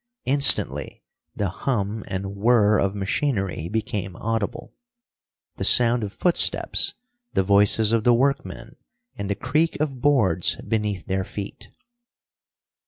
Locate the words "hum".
1.49-2.03